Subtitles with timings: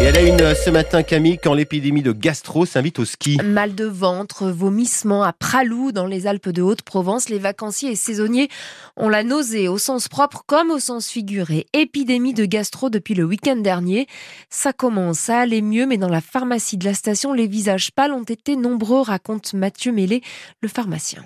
[0.00, 3.36] Et elle a une ce matin, Camille, quand l'épidémie de gastro s'invite au ski.
[3.44, 7.28] Mal de ventre, vomissement à Pralou dans les Alpes de Haute-Provence.
[7.28, 8.48] Les vacanciers et saisonniers
[8.96, 11.66] ont la nausée au sens propre comme au sens figuré.
[11.74, 14.06] Épidémie de gastro depuis le week-end dernier.
[14.48, 18.12] Ça commence à aller mieux, mais dans la pharmacie de la station, les visages pâles
[18.12, 20.22] ont été nombreux, raconte Mathieu Mélé,
[20.62, 21.20] le pharmacien.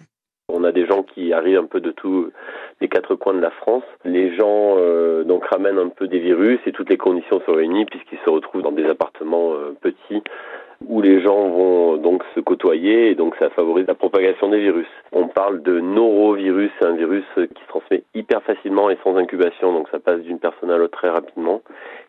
[0.49, 2.31] On a des gens qui arrivent un peu de tous
[2.81, 3.85] les quatre coins de la France.
[4.05, 7.87] Les gens euh, donc ramènent un peu des virus et toutes les conditions sont réunies
[7.87, 10.23] puisqu'ils se retrouvent dans des appartements euh, petits
[10.87, 14.87] où les gens vont donc se côtoyer et donc ça favorise la propagation des virus.
[15.13, 19.73] On parle de norovirus, c'est un virus qui se transmet hyper facilement et sans incubation,
[19.73, 21.63] donc ça passe d'une personne à l'autre très rapidement.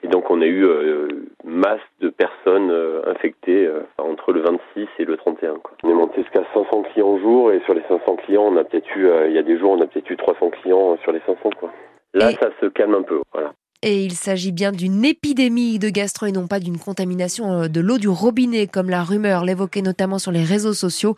[0.04, 1.08] Et donc on a eu euh,
[1.44, 5.56] masse de personnes euh, infectées entre le 26 et le 31.
[5.64, 5.72] Quoi.
[5.84, 8.64] On est monté jusqu'à 500 clients au jour et sur les 500 clients, on a
[8.64, 11.22] peut-être eu, il y a des jours, on a peut-être eu 300 clients sur les
[11.26, 11.50] 500.
[11.60, 11.72] Quoi.
[12.16, 13.22] Là, ça se calme un peu.
[13.34, 13.54] Voilà.
[13.82, 17.82] Et il s'agit bien d'une épidémie de gastro et non pas d'une contamination euh, de
[17.82, 21.16] l'eau du robinet, comme la rumeur l'évoquait notamment sur les réseaux sociaux.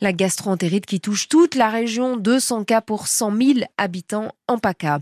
[0.00, 5.00] La gastroentérite qui touche toute la région, 200 cas pour 100 000 habitants en PACA.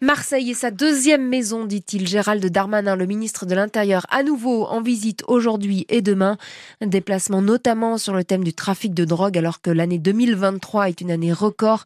[0.00, 2.06] Marseille est sa deuxième maison, dit-il.
[2.06, 6.36] Gérald Darmanin, le ministre de l'Intérieur, à nouveau en visite aujourd'hui et demain.
[6.80, 11.00] Un déplacement notamment sur le thème du trafic de drogue, alors que l'année 2023 est
[11.00, 11.84] une année record.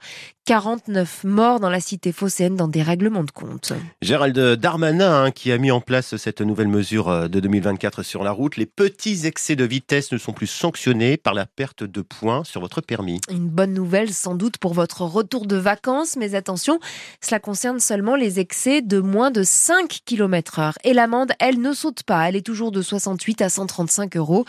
[0.48, 3.74] 49 morts dans la cité phocéenne dans des règlements de compte.
[4.00, 8.22] Gérald Darmanin hein, qui a mis en place cette nouvelle mesure euh, de 2024 sur
[8.22, 8.56] la route.
[8.56, 12.60] Les petits excès de vitesse ne sont plus sanctionnés par la perte de points sur
[12.60, 13.20] votre permis.
[13.30, 16.78] Une bonne nouvelle sans doute pour votre retour de vacances, mais attention,
[17.20, 20.78] cela concerne seulement les excès de moins de 5 km heure.
[20.84, 24.44] Et l'amende, elle ne saute pas, elle est toujours de 68 à 135 euros.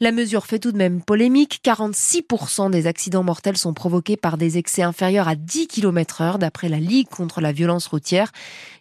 [0.00, 4.58] La mesure fait tout de même polémique, 46% des accidents mortels sont provoqués par des
[4.58, 8.32] excès inférieurs à 10 km heure d'après la Ligue contre la violence routière.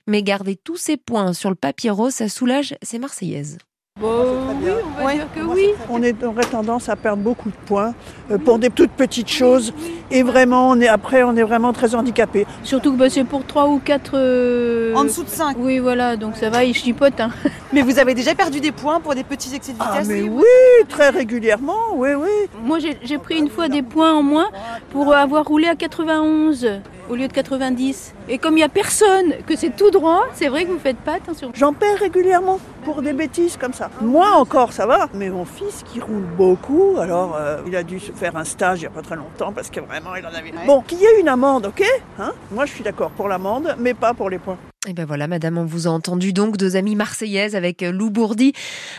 [0.08, 3.58] Mais garder tous ces points sur le papier rose, ça soulage ces Marseillaises.
[4.00, 5.70] oui, on va dire que oui.
[5.90, 7.94] On aurait tendance à perdre beaucoup de points
[8.32, 9.74] euh, pour des toutes petites choses.
[10.12, 12.46] Et vraiment, on est, après, on est vraiment très handicapé.
[12.64, 14.12] Surtout que bah, c'est pour 3 ou 4...
[14.14, 17.20] Euh, en dessous de 5 Oui, voilà, donc ça va, il chipote.
[17.20, 17.32] Hein.
[17.74, 20.08] Mais vous avez déjà perdu des points pour des petits excès de ah, vitesse?
[20.10, 22.30] Ah mais oui, très régulièrement, oui, oui.
[22.64, 24.50] Moi, j'ai pris une fois des points en moins
[24.92, 28.14] pour avoir roulé à 91 au lieu de 90.
[28.30, 30.80] Et comme il n'y a personne, que c'est tout droit, c'est vrai que vous ne
[30.80, 31.52] faites pas attention.
[31.56, 33.90] J'en perds régulièrement pour des bêtises comme ça.
[34.02, 35.10] Moi encore, ça va.
[35.14, 38.80] Mais mon fils qui roule beaucoup, alors euh, il a dû se faire un stage
[38.80, 40.54] il n'y a pas très longtemps parce que vraiment il en avait.
[40.66, 41.84] Bon, qu'il y ait une amende, ok
[42.20, 44.58] hein Moi je suis d'accord pour l'amende, mais pas pour les points.
[44.88, 48.54] Et ben voilà, madame, on vous a entendu donc deux amies marseillaises avec Lou Bourdi.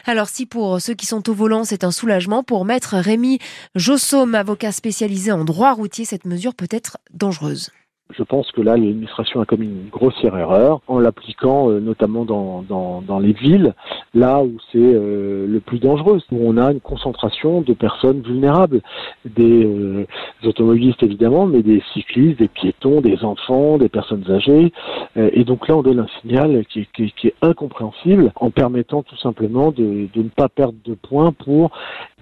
[0.06, 3.38] Alors si pour ceux qui sont au volant, c'est un soulagement, pour maître Rémi
[3.74, 7.70] Jossaume, avocat spécialisé en droit routier, cette mesure peut être dangereuse.
[8.16, 12.62] Je pense que là, l'administration a commis une grossière erreur en l'appliquant euh, notamment dans,
[12.62, 13.74] dans, dans, les villes,
[14.14, 18.80] là où c'est euh, le plus dangereux, où on a une concentration de personnes vulnérables,
[19.24, 20.06] des euh,
[20.44, 24.72] automobilistes évidemment, mais des cyclistes, des piétons, des enfants, des personnes âgées.
[25.16, 29.02] et donc là, on donne un signal qui est, qui, qui est incompréhensible en permettant
[29.02, 31.70] tout simplement de, de ne pas perdre de points pour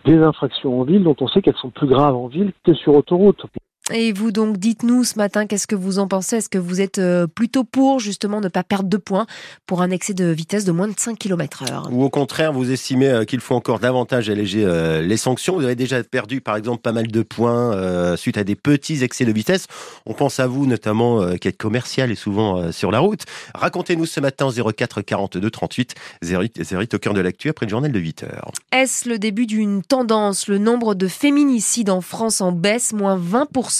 [0.05, 2.95] des infractions en ville dont on sait qu'elles sont plus graves en ville que sur
[2.95, 3.45] autoroute.
[3.93, 6.37] Et vous donc, dites-nous ce matin, qu'est-ce que vous en pensez?
[6.37, 9.27] Est-ce que vous êtes euh, plutôt pour justement ne pas perdre de points
[9.67, 11.89] pour un excès de vitesse de moins de 5 km heure?
[11.91, 15.57] Ou au contraire, vous estimez euh, qu'il faut encore davantage alléger euh, les sanctions?
[15.57, 19.25] Vous avez déjà perdu par exemple pas mal de points suite à des petits excès
[19.25, 19.67] de vitesse.
[20.05, 23.25] On pense à vous notamment qui êtes commercial et souvent sur la route.
[23.55, 27.93] Racontez-nous ce matin 04 42 38 08, 08 au cœur de l'actu après le journal
[27.93, 28.53] de 8 heures.
[28.73, 30.49] Est-ce le début d'une tendance?
[30.49, 33.78] Le nombre de féminicides en France en baisse, moins 20%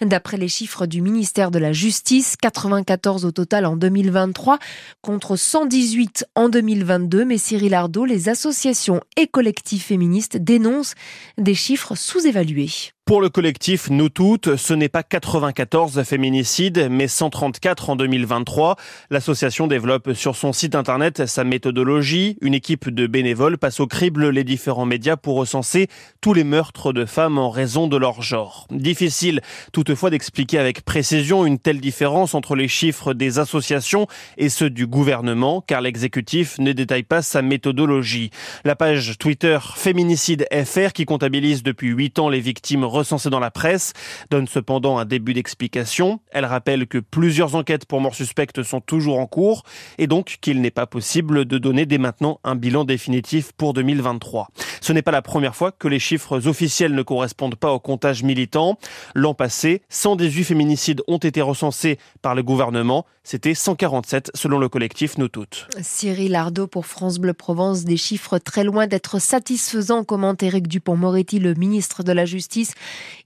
[0.00, 2.36] d'après les chiffres du ministère de la Justice.
[2.40, 4.58] 94 au total en 2023
[5.00, 7.24] contre 118 en 2022.
[7.24, 10.94] Mais Cyril Ardo, les associations et collectifs féministes dénoncent
[11.38, 12.92] des chiffres sous-évalués.
[13.04, 18.76] Pour le collectif Nous Toutes, ce n'est pas 94 féminicides, mais 134 en 2023.
[19.10, 22.38] L'association développe sur son site internet sa méthodologie.
[22.42, 25.88] Une équipe de bénévoles passe au crible les différents médias pour recenser
[26.20, 28.68] tous les meurtres de femmes en raison de leur genre.
[28.70, 29.40] Difficile
[29.72, 34.06] toutefois d'expliquer avec précision une telle différence entre les chiffres des associations
[34.38, 38.30] et ceux du gouvernement, car l'exécutif ne détaille pas sa méthodologie.
[38.64, 43.50] La page Twitter Féminicide FR, qui comptabilise depuis 8 ans les victimes recensées dans la
[43.50, 43.92] presse,
[44.30, 46.20] donne cependant un début d'explication.
[46.30, 49.64] Elle rappelle que plusieurs enquêtes pour mort suspecte sont toujours en cours
[49.98, 54.48] et donc qu'il n'est pas possible de donner dès maintenant un bilan définitif pour 2023.
[54.80, 58.22] Ce n'est pas la première fois que les chiffres officiels ne correspondent pas au comptage
[58.22, 58.78] militant.
[59.14, 63.06] L'an passé, 118 féminicides ont été recensés par le gouvernement.
[63.24, 65.68] C'était 147 selon le collectif Nous Toutes.
[65.80, 71.38] Cyril Ardo pour France Bleu Provence, des chiffres très loin d'être satisfaisants, commente Éric Dupont-Moretti,
[71.38, 72.72] le ministre de la Justice.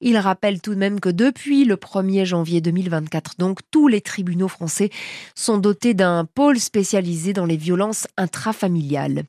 [0.00, 4.48] Il rappelle tout de même que depuis le 1er janvier 2024, donc, tous les tribunaux
[4.48, 4.90] français
[5.34, 9.24] sont dotés d'un pôle spécialisé dans les violences intrafamiliales.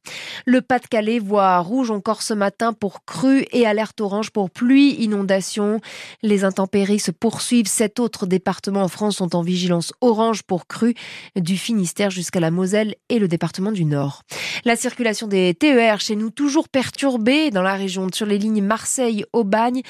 [0.46, 5.80] Le Pas-de-Calais voit rouge encore ce matin pour crue et alerte orange pour pluie, inondation.
[6.22, 7.68] Les intempéries se poursuivent.
[7.68, 10.96] Sept autres départements en France sont en vigilance orange pour crue,
[11.36, 14.24] du Finistère jusqu'à la Moselle et le département du Nord.
[14.66, 19.82] La circulation des TER chez nous toujours perturbée dans la région sur les lignes Marseille-Aubagne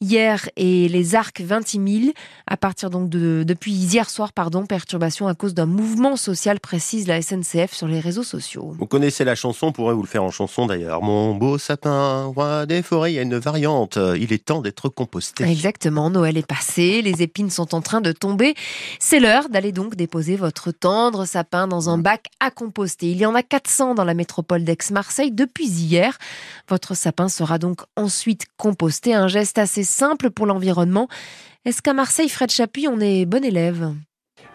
[0.00, 2.12] hier et les arcs 26 000
[2.46, 7.06] à partir donc de depuis hier soir pardon perturbation à cause d'un mouvement social précise
[7.06, 8.74] la SNCF sur les réseaux sociaux.
[8.78, 11.02] Vous connaissez la chanson, on pourrait vous le faire en chanson d'ailleurs.
[11.02, 13.98] Mon beau sapin, roi des forêts, il y a une variante.
[14.16, 15.44] Il est temps d'être composté.
[15.44, 18.54] Exactement, Noël est passé, les épines sont en train de tomber.
[19.00, 23.10] C'est l'heure d'aller donc déposer votre tendre sapin dans un bac à composter.
[23.10, 26.18] Il y en a 400 dans la métropole d'Aix-Marseille depuis hier.
[26.68, 31.08] Votre sapin sera donc ensuite composté, un geste assez simple pour l'environnement.
[31.64, 33.94] Est-ce qu'à Marseille, Fred Chapuis, on est bon élève?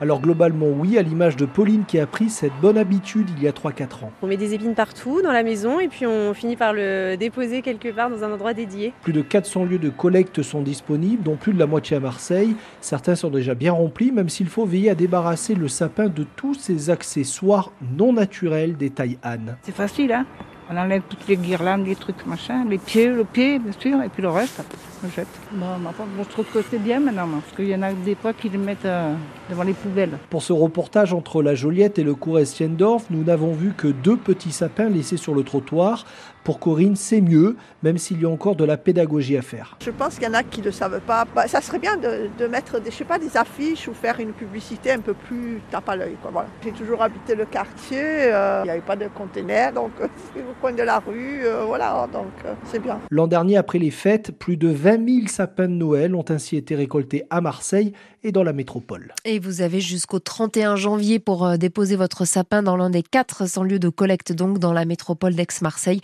[0.02, 3.50] Alors globalement oui, à l'image de Pauline qui a pris cette bonne habitude il y
[3.50, 4.12] a 3-4 ans.
[4.22, 7.62] On met des épines partout dans la maison et puis on finit par le déposer
[7.62, 8.94] quelque part dans un endroit dédié.
[9.02, 12.56] Plus de 400 lieux de collecte sont disponibles, dont plus de la moitié à Marseille.
[12.80, 16.54] Certains sont déjà bien remplis, même s'il faut veiller à débarrasser le sapin de tous
[16.54, 19.58] ces accessoires non naturels des tailles Anne.
[19.64, 20.26] C'est facile, hein?
[20.70, 24.10] On enlève toutes les guirlandes, les trucs, machin, les pieds, le pied, bien sûr, et
[24.10, 24.62] puis le reste,
[25.04, 25.28] on jette.
[25.52, 25.66] Bon,
[26.20, 28.60] je trouve que c'est bien maintenant, parce qu'il y en a des fois qui le
[28.60, 29.16] mettent euh,
[29.50, 30.18] devant les poubelles.
[30.30, 34.18] Pour ce reportage entre la Joliette et le cours Estiendorf, nous n'avons vu que deux
[34.18, 36.06] petits sapins laissés sur le trottoir.
[36.50, 39.78] Pour Corinne, c'est mieux, même s'il y a encore de la pédagogie à faire.
[39.86, 41.28] Je pense qu'il y en a qui ne le savent pas.
[41.36, 44.32] Bah, ça serait bien de, mettre des, je sais pas, des affiches ou faire une
[44.32, 46.16] publicité un peu plus tape à l'œil.
[46.24, 46.48] Voilà.
[46.64, 50.56] J'ai toujours habité le quartier, euh, il n'y avait pas de container, donc c'est au
[50.60, 53.00] coin de la rue, euh, voilà, donc euh, c'est bien.
[53.12, 56.74] L'an dernier, après les fêtes, plus de 20 000 sapins de Noël ont ainsi été
[56.74, 57.94] récoltés à Marseille
[58.24, 59.14] et dans la métropole.
[59.24, 63.80] Et vous avez jusqu'au 31 janvier pour déposer votre sapin dans l'un des 400 lieux
[63.80, 66.02] de collecte donc dans la métropole d'Aix-Marseille.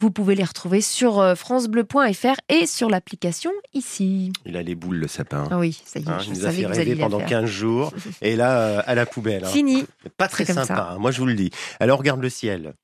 [0.00, 4.32] Vous pouvez les retrouver sur euh, francebleu.fr et sur l'application ici.
[4.46, 5.48] Il a les boules, le sapin.
[5.50, 6.08] Ah oui, ça y est.
[6.08, 7.92] Hein, je il nous a fait rêver pendant 15 jours.
[8.22, 9.44] et là, euh, à la poubelle.
[9.44, 9.48] Hein.
[9.48, 9.84] Fini.
[10.16, 11.50] Pas très sympa, hein, moi je vous le dis.
[11.80, 12.74] Alors, regarde le ciel.